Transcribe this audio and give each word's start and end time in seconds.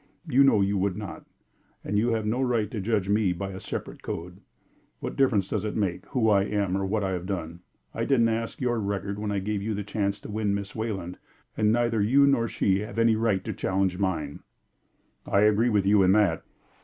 You 0.27 0.43
know 0.43 0.61
you 0.61 0.79
would 0.79 0.97
not, 0.97 1.27
and 1.83 1.95
you 1.95 2.07
have 2.13 2.25
no 2.25 2.41
right 2.41 2.71
to 2.71 2.81
judge 2.81 3.07
me 3.07 3.33
by 3.33 3.51
a 3.51 3.59
separate 3.59 4.01
code. 4.01 4.41
What 4.99 5.15
difference 5.15 5.47
does 5.47 5.63
it 5.63 5.75
make 5.75 6.07
who 6.07 6.27
I 6.27 6.41
am 6.45 6.75
or 6.75 6.87
what 6.87 7.03
I 7.03 7.11
have 7.11 7.27
done? 7.27 7.59
I 7.93 8.05
didn't 8.05 8.29
ask 8.29 8.59
your 8.59 8.79
record 8.79 9.19
when 9.19 9.31
I 9.31 9.37
gave 9.37 9.61
you 9.61 9.75
the 9.75 9.83
chance 9.83 10.19
to 10.21 10.31
win 10.31 10.55
Miss 10.55 10.75
Wayland, 10.75 11.19
and 11.55 11.71
neither 11.71 12.01
you 12.01 12.25
nor 12.25 12.47
she 12.47 12.79
have 12.79 12.97
any 12.97 13.15
right 13.15 13.43
to 13.43 13.53
challenge 13.53 13.99
mine." 13.99 14.39
"I 15.27 15.41
agree 15.41 15.69
with 15.69 15.85
you 15.85 16.01
in 16.01 16.13
that." 16.13 16.41